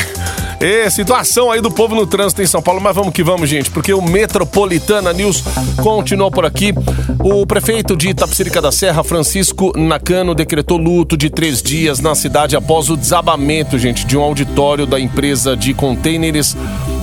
E 0.59 0.89
situação 0.89 1.51
aí 1.51 1.59
do 1.59 1.69
povo 1.69 1.93
no 1.95 2.07
trânsito 2.07 2.41
em 2.41 2.47
São 2.47 2.61
Paulo, 2.61 2.79
mas 2.79 2.95
vamos 2.95 3.13
que 3.13 3.23
vamos, 3.23 3.49
gente, 3.49 3.69
porque 3.69 3.93
o 3.93 4.01
Metropolitana 4.01 5.11
News 5.11 5.43
continuou 5.83 6.31
por 6.31 6.45
aqui. 6.45 6.73
O 7.19 7.45
prefeito 7.45 7.95
de 7.95 8.09
Itapecerica 8.09 8.61
da 8.61 8.71
Serra, 8.71 9.03
Francisco 9.03 9.73
Nakano, 9.77 10.33
decretou 10.33 10.77
luto 10.77 11.17
de 11.17 11.29
três 11.29 11.61
dias 11.61 11.99
na 11.99 12.15
cidade 12.15 12.55
após 12.55 12.89
o 12.89 12.95
desabamento, 12.95 13.77
gente, 13.77 14.05
de 14.05 14.17
um 14.17 14.21
auditório 14.21 14.85
da 14.85 14.99
empresa 14.99 15.57
de 15.57 15.73
containers 15.73 16.55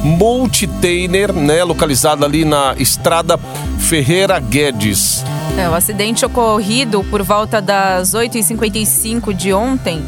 Multitainer, 0.02 1.32
né, 1.32 1.62
localizada 1.62 2.26
ali 2.26 2.44
na 2.44 2.74
estrada 2.78 3.38
Ferreira 3.78 4.40
Guedes. 4.40 5.24
É, 5.56 5.68
o 5.68 5.74
acidente 5.74 6.24
ocorrido 6.24 7.04
por 7.04 7.22
volta 7.22 7.60
das 7.60 8.14
8h55 8.14 9.32
de 9.32 9.52
ontem 9.52 10.02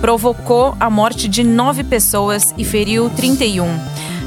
provocou 0.00 0.76
a 0.78 0.88
morte 0.88 1.28
de 1.28 1.42
nove 1.42 1.82
pessoas 1.82 2.54
e 2.56 2.64
feriu 2.64 3.10
31. 3.10 3.66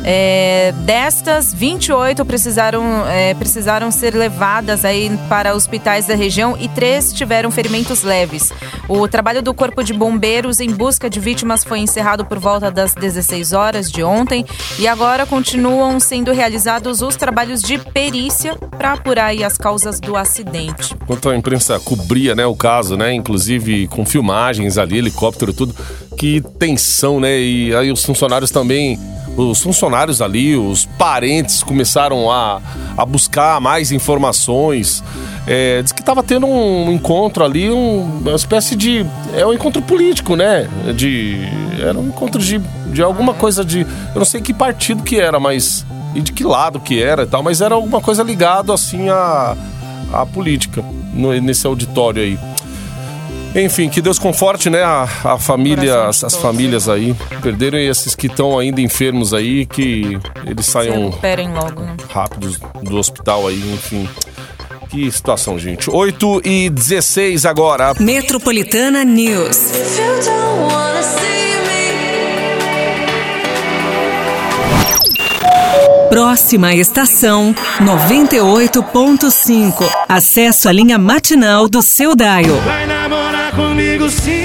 É, 0.03 0.73
destas, 0.77 1.53
28 1.53 2.25
precisaram, 2.25 3.07
é, 3.07 3.33
precisaram 3.33 3.91
ser 3.91 4.15
levadas 4.15 4.83
aí 4.83 5.11
para 5.29 5.55
hospitais 5.55 6.07
da 6.07 6.15
região 6.15 6.57
e 6.59 6.67
três 6.67 7.13
tiveram 7.13 7.51
ferimentos 7.51 8.03
leves. 8.03 8.51
O 8.87 9.07
trabalho 9.07 9.41
do 9.41 9.53
Corpo 9.53 9.83
de 9.83 9.93
Bombeiros 9.93 10.59
em 10.59 10.71
busca 10.71 11.09
de 11.09 11.19
vítimas 11.19 11.63
foi 11.63 11.79
encerrado 11.79 12.25
por 12.25 12.39
volta 12.39 12.71
das 12.71 12.93
16 12.93 13.53
horas 13.53 13.91
de 13.91 14.03
ontem 14.03 14.45
e 14.79 14.87
agora 14.87 15.25
continuam 15.25 15.99
sendo 15.99 16.31
realizados 16.31 17.01
os 17.01 17.15
trabalhos 17.15 17.61
de 17.61 17.77
perícia 17.77 18.55
para 18.55 18.93
apurar 18.93 19.31
as 19.43 19.57
causas 19.57 19.99
do 19.99 20.15
acidente. 20.15 20.95
Enquanto 21.01 21.29
a 21.29 21.35
imprensa 21.35 21.79
cobria, 21.79 22.35
né, 22.35 22.45
o 22.45 22.55
caso, 22.55 22.97
né, 22.97 23.13
inclusive 23.13 23.87
com 23.87 24.05
filmagens 24.05 24.77
ali, 24.77 24.97
helicóptero, 24.97 25.53
tudo, 25.53 25.75
que 26.17 26.41
tensão, 26.59 27.19
né, 27.19 27.39
e 27.39 27.75
aí 27.75 27.91
os 27.91 28.03
funcionários 28.03 28.51
também, 28.51 28.99
os 29.37 29.61
funcionários 29.61 30.21
ali, 30.21 30.55
os 30.55 30.85
parentes 30.97 31.63
começaram 31.63 32.29
a, 32.31 32.61
a 32.97 33.05
buscar 33.05 33.59
mais 33.61 33.91
informações, 33.91 35.03
é, 35.47 35.81
diz 35.81 35.91
que 35.91 36.01
estava 36.01 36.21
tendo 36.21 36.45
um 36.47 36.91
encontro 36.91 37.43
ali, 37.43 37.69
um- 37.71 38.19
uma 38.19 38.35
espécie 38.35 38.75
de, 38.75 39.05
é 39.35 39.45
um 39.45 39.53
encontro 39.53 39.81
político, 39.81 40.35
né, 40.35 40.67
de, 40.95 41.37
era 41.79 41.97
um 41.97 42.07
encontro 42.09 42.41
de, 42.41 42.59
de 42.87 43.01
alguma 43.01 43.33
coisa 43.33 43.63
de, 43.63 43.81
eu 43.81 43.87
não 44.15 44.25
sei 44.25 44.41
que 44.41 44.53
partido 44.53 45.01
que 45.03 45.19
era, 45.19 45.39
mas, 45.39 45.85
e 46.13 46.21
de 46.21 46.31
que 46.33 46.43
lado 46.43 46.79
que 46.79 47.01
era 47.01 47.23
e 47.23 47.27
tal, 47.27 47.41
mas 47.41 47.61
era 47.61 47.73
alguma 47.75 48.01
coisa 48.01 48.23
ligado, 48.23 48.71
assim, 48.73 49.09
a 49.09 49.55
a 50.13 50.25
política 50.25 50.83
no- 51.13 51.31
nesse 51.39 51.65
auditório 51.65 52.21
aí. 52.21 52.37
Enfim, 53.53 53.89
que 53.89 54.01
Deus 54.01 54.17
conforte, 54.17 54.69
né, 54.69 54.81
a, 54.81 55.07
a 55.23 55.37
família, 55.37 56.07
as, 56.07 56.23
as 56.23 56.35
famílias 56.35 56.87
aí, 56.87 57.13
perderam 57.41 57.77
e 57.77 57.87
esses 57.87 58.15
que 58.15 58.27
estão 58.27 58.57
ainda 58.57 58.79
enfermos 58.79 59.33
aí, 59.33 59.65
que 59.65 60.17
eles 60.45 60.65
saiam 60.65 61.13
logo, 61.53 61.81
né? 61.81 61.97
rápidos 62.09 62.59
do 62.81 62.97
hospital 62.97 63.47
aí, 63.47 63.59
enfim. 63.73 64.07
Que 64.89 65.11
situação, 65.11 65.57
gente. 65.57 65.89
8 65.89 66.41
e 66.43 66.69
16 66.69 67.45
agora. 67.45 67.93
Metropolitana 67.99 69.05
News. 69.05 69.57
Próxima 76.09 76.73
estação 76.73 77.55
98.5. 77.79 79.89
Acesso 80.09 80.67
à 80.67 80.73
linha 80.73 80.97
matinal 80.97 81.69
do 81.69 81.81
seu 81.81 82.13
Daio. 82.13 82.55
Namorar 83.11 83.51
comigo 83.51 84.09
sim. 84.09 84.40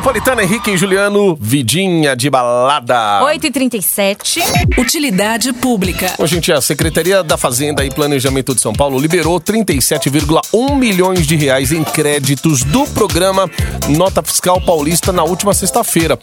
Metropolitana 0.00 0.42
Henrique 0.42 0.70
e 0.70 0.78
Juliano, 0.78 1.36
vidinha 1.38 2.16
de 2.16 2.30
balada. 2.30 3.20
8h37. 3.22 4.78
Utilidade 4.78 5.52
pública. 5.52 6.14
Bom, 6.16 6.26
gente, 6.26 6.50
a 6.50 6.58
Secretaria 6.58 7.22
da 7.22 7.36
Fazenda 7.36 7.84
e 7.84 7.90
Planejamento 7.90 8.54
de 8.54 8.62
São 8.62 8.72
Paulo 8.72 8.98
liberou 8.98 9.38
37,1 9.38 10.74
milhões 10.74 11.26
de 11.26 11.36
reais 11.36 11.70
em 11.70 11.84
créditos 11.84 12.64
do 12.64 12.86
programa 12.86 13.50
Nota 13.90 14.22
Fiscal 14.22 14.58
Paulista 14.62 15.12
na 15.12 15.22
última 15.22 15.52
sexta-feira. 15.52 16.18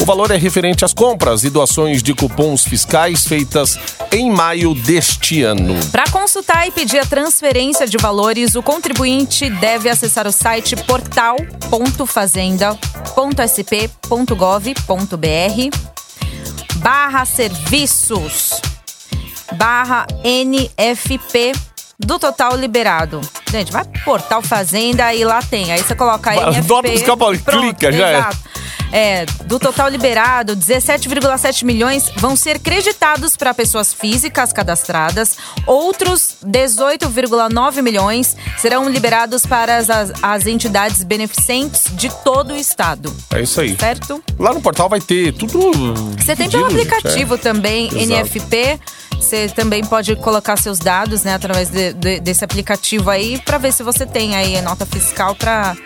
O 0.00 0.06
valor 0.06 0.30
é 0.30 0.36
referente 0.36 0.82
às 0.82 0.94
compras 0.94 1.44
e 1.44 1.50
doações 1.50 2.02
de 2.02 2.14
cupons 2.14 2.64
fiscais 2.64 3.26
feitas 3.26 3.78
em 4.10 4.30
maio 4.30 4.74
deste 4.74 5.42
ano. 5.42 5.74
Para 5.92 6.04
consultar 6.10 6.66
e 6.66 6.70
pedir 6.70 6.98
a 6.98 7.04
transferência 7.04 7.86
de 7.86 7.98
valores, 7.98 8.54
o 8.54 8.62
contribuinte 8.62 9.50
deve 9.50 9.90
acessar 9.90 10.26
o 10.26 10.32
site 10.32 10.74
portal.fazenda.sp.gov.br 13.18 15.76
barra 16.76 17.24
serviços 17.24 18.60
barra 19.54 20.06
NFP 20.22 21.50
do 21.98 22.16
total 22.18 22.56
liberado. 22.56 23.20
Gente, 23.50 23.72
vai 23.72 23.84
pro 23.84 24.04
portal 24.04 24.40
Fazenda 24.40 25.12
e 25.12 25.24
lá 25.24 25.42
tem. 25.42 25.72
Aí 25.72 25.82
você 25.82 25.96
coloca 25.96 26.30
paulista, 27.16 27.50
pronto, 27.50 27.74
clica, 27.74 27.90
já 27.90 28.08
é. 28.08 28.18
exato. 28.18 28.36
É, 28.36 28.57
do 29.46 29.58
total 29.58 29.88
liberado, 29.88 30.56
17,7 30.56 31.64
milhões 31.64 32.10
vão 32.16 32.34
ser 32.34 32.58
creditados 32.58 33.36
para 33.36 33.52
pessoas 33.52 33.92
físicas 33.92 34.52
cadastradas. 34.52 35.36
Outros 35.66 36.36
18,9 36.44 37.82
milhões 37.82 38.36
serão 38.56 38.88
liberados 38.88 39.44
para 39.44 39.76
as, 39.76 39.88
as 40.22 40.46
entidades 40.46 41.02
beneficentes 41.04 41.84
de 41.92 42.08
todo 42.24 42.54
o 42.54 42.56
estado. 42.56 43.14
É 43.32 43.42
isso 43.42 43.60
aí. 43.60 43.76
Certo? 43.78 44.22
Lá 44.38 44.52
no 44.54 44.60
portal 44.60 44.88
vai 44.88 45.00
ter 45.00 45.32
tudo. 45.32 45.58
Você 46.18 46.34
tem 46.34 46.48
pelo 46.48 46.68
gente, 46.70 46.80
aplicativo 46.80 47.34
é. 47.34 47.38
também, 47.38 47.86
Exato. 47.88 47.98
NFP. 48.04 48.80
Você 49.18 49.48
também 49.48 49.84
pode 49.84 50.14
colocar 50.16 50.56
seus 50.56 50.78
dados, 50.78 51.24
né, 51.24 51.34
através 51.34 51.68
de- 51.70 51.92
de- 51.92 52.20
desse 52.20 52.44
aplicativo 52.44 53.10
aí, 53.10 53.40
para 53.44 53.58
ver 53.58 53.72
se 53.72 53.82
você 53.82 54.06
tem 54.06 54.36
aí 54.36 54.56
a 54.56 54.62
nota 54.62 54.86
fiscal 54.86 55.34
para 55.34 55.76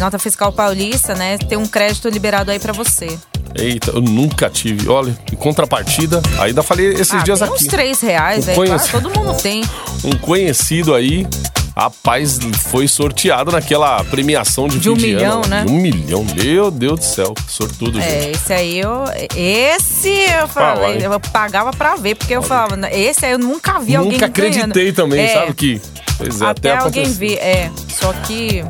nota 0.00 0.18
fiscal 0.18 0.52
paulista, 0.52 1.14
né? 1.14 1.38
Ter 1.38 1.56
um 1.56 1.66
crédito 1.66 2.08
liberado 2.08 2.50
aí 2.50 2.58
para 2.58 2.72
você. 2.72 3.18
Eita, 3.54 3.90
eu 3.92 4.00
nunca 4.00 4.50
tive. 4.50 4.88
Olha, 4.88 5.16
em 5.32 5.36
contrapartida, 5.36 6.20
ainda 6.38 6.62
falei 6.62 6.88
esses 6.92 7.14
ah, 7.14 7.18
dias 7.18 7.38
tem 7.38 7.48
aqui. 7.48 7.56
uns 7.56 7.66
três 7.66 8.00
reais 8.00 8.48
aí, 8.48 8.54
conheço. 8.54 8.90
claro, 8.90 9.10
todo 9.10 9.18
mundo 9.18 9.36
tem. 9.40 9.62
um 10.04 10.16
conhecido 10.18 10.94
aí, 10.94 11.26
rapaz, 11.74 12.38
foi 12.70 12.86
sorteado 12.86 13.50
naquela 13.52 14.04
premiação 14.04 14.68
de, 14.68 14.78
De 14.78 14.90
um 14.90 14.96
fim 14.96 15.12
ano, 15.14 15.16
milhão, 15.16 15.42
né? 15.48 15.64
De 15.64 15.72
um 15.72 15.80
milhão, 15.80 16.26
meu 16.34 16.70
Deus 16.70 17.00
do 17.00 17.04
céu, 17.04 17.34
sortudo, 17.48 18.00
gente. 18.00 18.12
É, 18.12 18.30
esse 18.32 18.52
aí 18.52 18.78
eu. 18.78 19.04
Esse 19.34 20.10
eu 20.10 20.48
falei, 20.48 21.06
eu 21.06 21.20
pagava 21.20 21.70
pra 21.70 21.96
ver, 21.96 22.14
porque 22.14 22.34
eu 22.34 22.42
falava, 22.42 22.76
esse 22.90 23.24
aí 23.24 23.32
eu 23.32 23.38
nunca 23.38 23.78
vi 23.78 23.96
alguém 23.96 24.12
Nunca 24.12 24.28
ganhando. 24.28 24.54
acreditei 24.56 24.92
também, 24.92 25.24
É, 25.24 25.32
sabe 25.32 25.54
que? 25.54 25.80
Pois 26.18 26.40
é, 26.40 26.46
até, 26.46 26.72
até, 26.72 26.84
alguém 26.84 27.10
ver, 27.12 27.34
é. 27.34 27.70
Só 27.88 28.12
que 28.12 28.64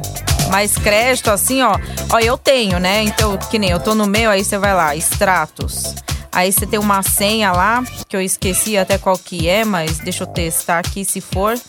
mais 0.56 0.72
crédito, 0.78 1.30
assim, 1.30 1.60
ó. 1.60 1.76
Ó, 2.10 2.18
eu 2.18 2.38
tenho, 2.38 2.78
né? 2.78 3.02
Então, 3.02 3.36
que 3.36 3.58
nem 3.58 3.68
eu 3.68 3.78
tô 3.78 3.94
no 3.94 4.06
meu, 4.06 4.30
aí 4.30 4.42
você 4.42 4.56
vai 4.56 4.74
lá, 4.74 4.96
extratos. 4.96 5.94
Aí 6.32 6.50
você 6.50 6.64
tem 6.64 6.78
uma 6.78 7.02
senha 7.02 7.52
lá, 7.52 7.84
que 8.08 8.16
eu 8.16 8.22
esqueci 8.22 8.74
até 8.78 8.96
qual 8.96 9.18
que 9.18 9.46
é, 9.46 9.66
mas 9.66 9.98
deixa 9.98 10.22
eu 10.22 10.26
testar 10.26 10.78
aqui 10.78 11.04
se 11.04 11.20
for. 11.20 11.60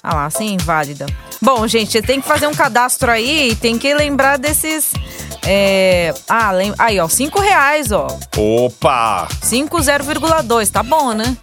Ah 0.00 0.14
lá, 0.14 0.30
senha 0.30 0.52
inválida. 0.52 1.06
Bom, 1.42 1.66
gente, 1.66 2.00
tem 2.00 2.20
que 2.20 2.28
fazer 2.28 2.46
um 2.46 2.54
cadastro 2.54 3.10
aí 3.10 3.50
e 3.50 3.56
tem 3.56 3.76
que 3.76 3.92
lembrar 3.92 4.38
desses. 4.38 4.92
É... 5.44 6.14
Ah, 6.28 6.52
lem... 6.52 6.72
aí, 6.78 7.00
ó, 7.00 7.08
5 7.08 7.40
reais, 7.40 7.90
ó. 7.90 8.06
Opa! 8.36 9.26
50,2, 9.42 10.70
tá 10.70 10.84
bom, 10.84 11.12
né? 11.12 11.36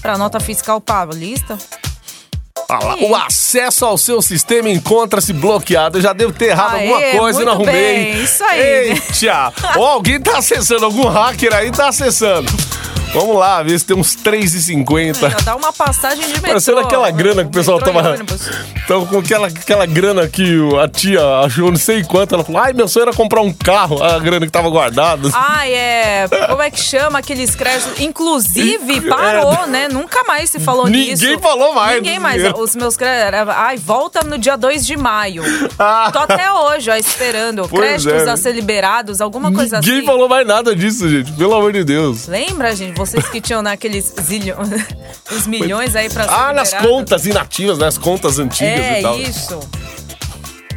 Pra 0.00 0.16
nota 0.16 0.40
fiscal 0.40 0.80
paulista. 0.80 1.58
Ah 2.70 2.84
lá, 2.84 2.96
o 3.00 3.16
acesso 3.16 3.86
ao 3.86 3.96
seu 3.96 4.20
sistema 4.20 4.68
encontra-se 4.68 5.32
bloqueado. 5.32 5.96
Eu 5.96 6.02
já 6.02 6.12
devo 6.12 6.34
ter 6.34 6.50
errado 6.50 6.74
Aê, 6.74 6.92
alguma 6.92 7.18
coisa 7.18 7.40
e 7.40 7.44
não 7.46 7.52
arrumei. 7.52 7.74
bem, 7.74 8.22
isso 8.22 8.44
aí. 8.44 8.90
Eita! 8.90 9.52
Ó, 9.78 9.86
alguém 9.86 10.20
tá 10.20 10.36
acessando, 10.36 10.84
algum 10.84 11.08
hacker 11.08 11.54
aí 11.54 11.70
tá 11.70 11.88
acessando. 11.88 12.46
Vamos 13.12 13.36
lá, 13.36 13.62
ver 13.62 13.78
se 13.78 13.84
tem 13.86 13.96
uns 13.96 14.14
3,50. 14.16 15.42
Dá 15.44 15.56
uma 15.56 15.72
passagem 15.72 16.24
de 16.26 16.34
metrô. 16.34 16.48
Parecendo 16.48 16.78
aquela 16.80 17.10
grana 17.10 17.42
que 17.42 17.48
o 17.48 17.52
pessoal 17.52 17.78
Metrô 17.78 17.98
e 17.98 18.02
tava. 18.02 18.18
Então, 18.84 19.06
com 19.06 19.18
aquela, 19.18 19.46
aquela 19.48 19.86
grana 19.86 20.28
que 20.28 20.56
a 20.82 20.88
tia 20.88 21.20
achou 21.40 21.70
não 21.70 21.78
sei 21.78 22.04
quanto, 22.04 22.34
ela 22.34 22.44
falou: 22.44 22.60
ai, 22.60 22.72
meu 22.72 22.86
sonho 22.88 23.04
era 23.04 23.12
comprar 23.12 23.40
um 23.40 23.52
carro, 23.52 24.02
a 24.02 24.18
grana 24.18 24.46
que 24.46 24.52
tava 24.52 24.68
guardada. 24.70 25.30
Ai, 25.34 25.72
é. 25.72 26.28
Como 26.48 26.62
é 26.62 26.70
que 26.70 26.80
chama 26.80 27.18
aqueles 27.18 27.54
créditos? 27.54 28.00
Inclusive, 28.00 29.00
parou, 29.02 29.66
né? 29.66 29.88
Nunca 29.88 30.22
mais 30.24 30.50
se 30.50 30.58
falou 30.60 30.86
É. 30.86 30.90
Ninguém 30.90 31.10
nisso. 31.30 31.40
falou 31.40 31.74
mais 31.74 31.96
Ninguém 31.96 32.18
mais. 32.18 32.36
dinheiro. 32.36 32.60
Os 32.60 32.74
meus 32.76 32.96
créditos. 32.96 33.48
Ai, 33.54 33.76
volta 33.76 34.22
no 34.22 34.38
dia 34.38 34.56
2 34.56 34.86
de 34.86 34.96
maio. 34.96 35.42
Ah. 35.78 36.10
Tô 36.12 36.18
até 36.20 36.52
hoje, 36.52 36.90
ó, 36.90 36.96
esperando. 36.96 37.66
Pois 37.68 37.80
créditos 38.04 38.26
é. 38.28 38.30
a 38.30 38.36
ser 38.36 38.52
liberados, 38.52 39.20
alguma 39.20 39.52
coisa 39.52 39.80
Ninguém 39.80 39.98
assim. 39.98 40.06
falou 40.06 40.28
mais 40.28 40.46
nada 40.46 40.74
disso, 40.74 41.08
gente, 41.08 41.32
pelo 41.32 41.54
amor 41.54 41.72
de 41.72 41.84
Deus. 41.84 42.26
Lembra, 42.26 42.74
gente? 42.74 42.97
Vocês 42.98 43.28
que 43.28 43.40
tinham 43.40 43.62
naqueles 43.62 44.12
zilhões, 44.20 44.68
os 45.30 45.46
milhões 45.46 45.94
aí 45.94 46.10
pra 46.10 46.24
Ah, 46.24 46.52
nas 46.52 46.74
contas 46.74 47.24
inativas, 47.26 47.78
nas 47.78 47.96
contas 47.96 48.38
antigas 48.40 48.84
É, 48.84 48.98
e 48.98 49.02
tal. 49.02 49.18
isso. 49.20 49.60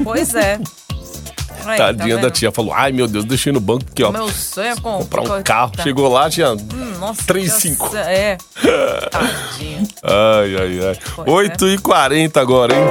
Pois 0.04 0.36
é. 0.36 0.60
Aí, 1.66 1.78
Tadinha 1.78 2.16
tá 2.16 2.22
da 2.24 2.30
tia 2.32 2.52
falou: 2.52 2.74
ai, 2.74 2.92
meu 2.92 3.08
Deus, 3.08 3.24
deixei 3.26 3.52
no 3.52 3.60
banco 3.60 3.86
aqui, 3.92 4.04
ó. 4.04 4.12
Meu 4.12 4.30
sonho 4.30 4.68
é 4.70 4.76
com- 4.76 4.98
Comprar 5.00 5.22
um 5.22 5.26
co- 5.28 5.44
carro. 5.44 5.72
tá. 5.76 5.84
Chegou 5.84 6.08
lá, 6.12 6.30
tinha 6.30 6.52
Hum, 6.54 6.94
Nossa, 7.00 7.22
3,5. 7.24 7.90
Deus, 7.90 8.08
É. 8.08 8.38
Tadinho. 9.12 9.88
Ai, 10.04 10.56
ai, 10.56 10.88
ai. 10.90 10.98
Pois 11.16 11.28
é. 11.28 11.32
8h40 11.32 12.38
agora, 12.40 12.74
hein? 12.76 12.82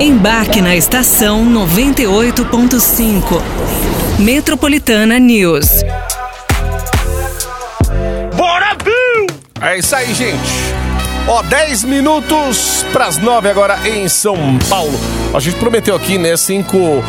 Embarque 0.00 0.60
na 0.62 0.74
estação 0.76 1.44
98.5. 1.44 3.40
Metropolitana 4.18 5.18
News. 5.18 5.68
É 9.62 9.78
isso 9.78 9.94
aí, 9.94 10.14
gente. 10.14 10.40
Ó, 11.28 11.42
10 11.42 11.84
minutos 11.84 12.84
pras 12.92 13.18
9 13.18 13.48
agora 13.48 13.78
em 13.88 14.08
São 14.08 14.58
Paulo. 14.68 14.98
A 15.34 15.38
gente 15.38 15.56
prometeu 15.56 15.94
aqui, 15.94 16.16
né, 16.16 16.36
cinco 16.36 17.04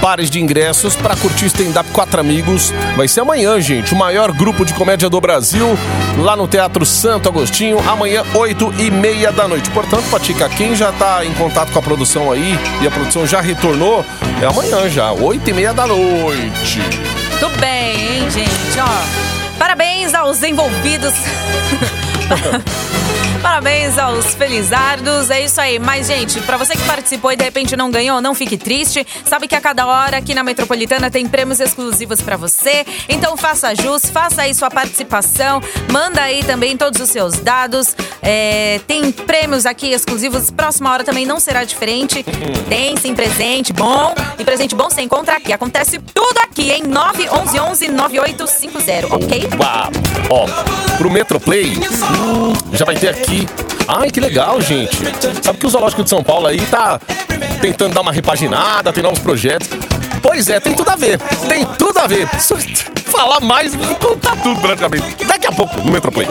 pares 0.00 0.30
de 0.30 0.40
ingressos 0.40 0.94
pra 0.94 1.16
curtir 1.16 1.46
stand-up 1.46 1.90
Quatro 1.90 2.20
Amigos. 2.20 2.72
Vai 2.96 3.08
ser 3.08 3.20
amanhã, 3.20 3.60
gente. 3.60 3.94
O 3.94 3.96
maior 3.96 4.30
grupo 4.30 4.64
de 4.64 4.72
comédia 4.74 5.10
do 5.10 5.20
Brasil, 5.20 5.76
lá 6.18 6.36
no 6.36 6.46
Teatro 6.46 6.86
Santo 6.86 7.28
Agostinho, 7.28 7.78
amanhã, 7.80 8.22
8 8.32 8.74
e 8.78 8.92
meia 8.92 9.32
da 9.32 9.48
noite. 9.48 9.68
Portanto, 9.70 10.04
Patica, 10.08 10.48
quem 10.48 10.76
já 10.76 10.92
tá 10.92 11.24
em 11.24 11.34
contato 11.34 11.72
com 11.72 11.80
a 11.80 11.82
produção 11.82 12.30
aí 12.30 12.56
e 12.80 12.86
a 12.86 12.90
produção 12.92 13.26
já 13.26 13.40
retornou, 13.40 14.04
é 14.40 14.46
amanhã 14.46 14.88
já, 14.88 15.10
8 15.12 15.50
e 15.50 15.52
meia 15.52 15.74
da 15.74 15.84
noite. 15.84 16.80
Tudo 17.40 17.58
bem, 17.58 18.20
hein, 18.20 18.30
gente? 18.30 18.78
Ó, 18.80 19.37
parabéns 19.58 20.14
aos 20.14 20.42
envolvidos. 20.42 21.14
Parabéns 23.42 23.96
aos 23.98 24.34
felizardos, 24.34 25.30
é 25.30 25.44
isso 25.44 25.60
aí. 25.60 25.78
Mas, 25.78 26.06
gente, 26.08 26.40
pra 26.40 26.56
você 26.56 26.74
que 26.74 26.82
participou 26.82 27.32
e 27.32 27.36
de 27.36 27.44
repente 27.44 27.76
não 27.76 27.90
ganhou, 27.90 28.20
não 28.20 28.34
fique 28.34 28.56
triste. 28.56 29.06
Sabe 29.24 29.46
que 29.46 29.54
a 29.54 29.60
cada 29.60 29.86
hora 29.86 30.16
aqui 30.18 30.34
na 30.34 30.42
Metropolitana 30.42 31.10
tem 31.10 31.26
prêmios 31.26 31.60
exclusivos 31.60 32.20
pra 32.20 32.36
você. 32.36 32.84
Então 33.08 33.36
faça 33.36 33.74
jus, 33.74 34.06
faça 34.10 34.42
aí 34.42 34.54
sua 34.54 34.70
participação. 34.70 35.60
Manda 35.90 36.22
aí 36.22 36.42
também 36.42 36.76
todos 36.76 37.00
os 37.00 37.10
seus 37.10 37.38
dados. 37.38 37.96
É, 38.22 38.80
tem 38.86 39.12
prêmios 39.12 39.66
aqui 39.66 39.92
exclusivos. 39.92 40.50
Próxima 40.50 40.92
hora 40.92 41.04
também 41.04 41.24
não 41.24 41.38
será 41.38 41.64
diferente. 41.64 42.24
Tem 42.68 42.96
sim 42.96 43.14
presente 43.14 43.72
bom. 43.72 44.14
E 44.38 44.44
presente 44.44 44.74
bom 44.74 44.90
você 44.90 45.00
encontra 45.00 45.36
aqui. 45.36 45.52
Acontece 45.52 45.98
tudo 45.98 46.38
aqui, 46.38 46.70
em 46.70 46.82
911 46.82 47.88
9850, 47.88 49.14
ok? 49.14 49.48
Uau. 49.58 49.90
Ó, 50.30 50.87
pro 50.98 51.10
Metroplay, 51.10 51.78
hum, 51.78 52.52
já 52.72 52.84
vai 52.84 52.96
ter 52.96 53.08
aqui. 53.08 53.48
Ai, 53.86 54.10
que 54.10 54.20
legal, 54.20 54.60
gente. 54.60 54.96
Sabe 55.42 55.58
que 55.58 55.66
o 55.66 55.70
Zoológico 55.70 56.02
de 56.02 56.10
São 56.10 56.22
Paulo 56.22 56.48
aí 56.48 56.60
tá 56.62 57.00
tentando 57.60 57.94
dar 57.94 58.00
uma 58.00 58.12
repaginada, 58.12 58.92
tem 58.92 59.02
novos 59.02 59.20
projetos. 59.20 59.68
Pois 60.20 60.48
é, 60.48 60.58
tem 60.58 60.74
tudo 60.74 60.90
a 60.90 60.96
ver. 60.96 61.18
Tem 61.48 61.64
tudo 61.78 61.98
a 62.00 62.06
ver. 62.06 62.28
Falar 63.18 63.40
mais, 63.40 63.74
vou 63.74 63.94
contar 63.96 64.36
tudo 64.36 64.60
praticamente. 64.60 65.24
Daqui 65.24 65.48
a 65.48 65.52
pouco, 65.52 65.76
no 65.80 65.90
Metroplay. 65.90 66.28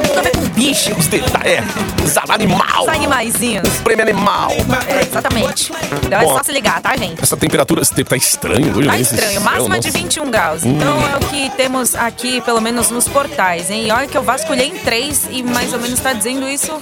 Bicho. 0.56 0.94
Os 0.98 1.08
detalhes, 1.08 1.46
é, 1.46 1.62
os 2.04 2.18
animal. 2.30 2.84
Os 2.84 2.88
animaizinhos. 2.88 3.68
Prêmio 3.84 4.04
animal. 4.04 4.52
É, 4.88 5.02
exatamente. 5.02 5.74
Então 6.06 6.20
é 6.20 6.24
Bom, 6.24 6.38
só 6.38 6.44
se 6.44 6.52
ligar, 6.54 6.82
tá, 6.82 6.96
gente? 6.96 7.22
Essa 7.22 7.36
temperatura, 7.36 7.82
esse 7.82 7.94
tempo 7.94 8.10
tá 8.10 8.16
estranho 8.16 8.74
hoje, 8.76 8.88
Tá 8.88 8.94
né? 8.94 9.02
estranho, 9.02 9.42
máxima 9.42 9.76
céu, 9.76 9.80
de 9.82 9.88
nossa. 9.88 9.98
21 9.98 10.32
graus. 10.32 10.64
Então 10.64 10.98
é 11.10 11.16
o 11.18 11.20
que 11.20 11.50
temos 11.58 11.94
aqui, 11.94 12.40
pelo 12.42 12.62
menos 12.62 12.90
nos 12.90 13.08
portais, 13.10 13.70
hein? 13.70 13.88
E 13.88 13.92
olha 13.92 14.08
que 14.08 14.18
eu 14.18 14.24
vasculhei 14.24 14.68
em 14.68 14.78
3 14.78 15.28
e 15.32 15.44
mais 15.44 15.74
ou 15.74 15.80
menos 15.80 16.00
tá 16.00 16.14
dizendo 16.14 16.48
isso 16.48 16.82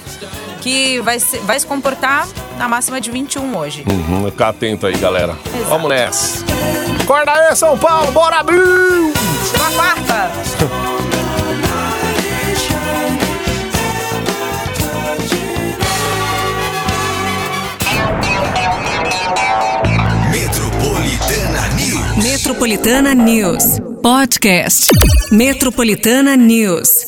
que 0.60 1.00
vai 1.00 1.18
se, 1.18 1.38
vai 1.38 1.58
se 1.58 1.66
comportar 1.66 2.28
na 2.58 2.68
máxima 2.68 3.00
de 3.00 3.10
21 3.10 3.56
hoje. 3.56 3.84
Uhum, 3.90 4.30
fica 4.30 4.48
atento 4.48 4.86
aí, 4.86 4.96
galera. 4.96 5.36
Exato. 5.52 5.64
Vamos 5.68 5.88
nessa. 5.88 6.44
Acorda 7.06 7.30
aí, 7.30 7.54
São 7.54 7.78
Paulo, 7.78 8.10
bora 8.10 8.40
abrir! 8.40 8.58
Chegou 9.48 9.64
a 9.64 9.70
quarta. 9.70 10.30
Metropolitana 20.32 21.68
News. 21.76 22.24
Metropolitana 22.24 23.14
News. 23.14 23.80
Podcast. 24.02 24.90
Metropolitana 25.30 26.36
News. 26.36 27.05